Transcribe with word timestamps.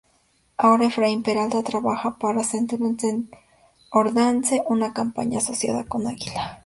Ahora 0.57 0.85
Efraín 0.87 1.21
Peralta 1.21 1.61
trabaja 1.61 2.17
para 2.17 2.43
"Centurion 2.43 3.29
Ordnance", 3.91 4.63
una 4.67 4.95
compañía 4.95 5.37
asociada 5.37 5.83
con 5.83 6.07
Águila. 6.07 6.59